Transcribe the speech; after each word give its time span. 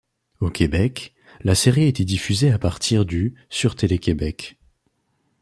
Au 0.39 0.49
Québec, 0.49 1.13
la 1.41 1.53
série 1.53 1.83
a 1.83 1.85
été 1.85 2.03
diffusée 2.05 2.49
à 2.51 2.57
partir 2.57 3.05
du 3.05 3.35
sur 3.51 3.75
Télé-Québec. 3.75 4.57